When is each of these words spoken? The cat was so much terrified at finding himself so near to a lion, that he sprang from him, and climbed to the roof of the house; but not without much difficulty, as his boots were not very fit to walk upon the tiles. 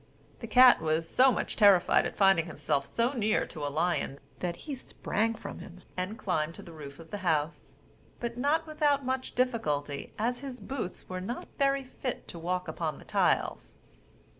The 0.39 0.47
cat 0.47 0.81
was 0.81 1.07
so 1.07 1.31
much 1.31 1.55
terrified 1.55 2.07
at 2.07 2.15
finding 2.15 2.47
himself 2.47 2.87
so 2.87 3.13
near 3.13 3.45
to 3.45 3.63
a 3.63 3.69
lion, 3.69 4.19
that 4.39 4.55
he 4.65 4.73
sprang 4.73 5.35
from 5.35 5.59
him, 5.59 5.83
and 5.95 6.17
climbed 6.17 6.55
to 6.55 6.63
the 6.63 6.73
roof 6.73 6.97
of 6.97 7.11
the 7.11 7.19
house; 7.19 7.75
but 8.19 8.35
not 8.35 8.65
without 8.65 9.05
much 9.05 9.35
difficulty, 9.35 10.11
as 10.17 10.39
his 10.39 10.59
boots 10.59 11.07
were 11.07 11.21
not 11.21 11.47
very 11.59 11.83
fit 11.83 12.27
to 12.29 12.39
walk 12.39 12.67
upon 12.67 12.97
the 12.97 13.05
tiles. 13.05 13.75